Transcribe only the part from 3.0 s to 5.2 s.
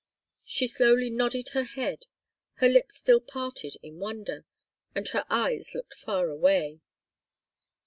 parted in wonder, and